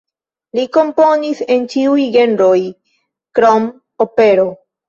Li 0.59 0.63
komponis 0.77 1.43
en 1.57 1.69
ĉiuj 1.75 2.07
genroj 2.17 2.57
krom 3.41 3.69
opero. 4.09 4.49